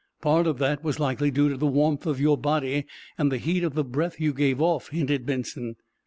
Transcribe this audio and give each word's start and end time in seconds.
"Part 0.23 0.47
of 0.47 0.57
that 0.57 0.83
was 0.83 0.99
likely 0.99 1.29
due 1.29 1.47
to 1.49 1.57
the 1.57 1.67
warmth 1.67 2.07
of 2.07 2.19
your 2.19 2.35
body, 2.35 2.87
and 3.19 3.31
the 3.31 3.37
heat 3.37 3.63
of 3.63 3.75
the 3.75 3.83
breath 3.83 4.19
you 4.19 4.33
gave 4.33 4.59
off," 4.59 4.89
hinted 4.89 5.27
Benson. 5.27 5.75